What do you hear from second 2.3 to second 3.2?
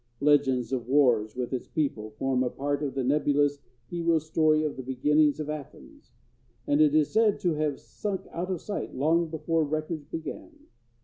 a part of the